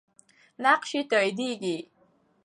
[0.63, 1.77] نقش یې تاییدیږي.